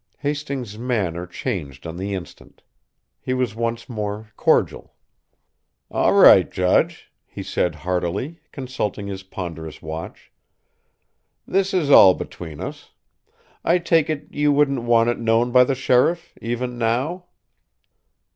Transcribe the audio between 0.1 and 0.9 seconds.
Hastings'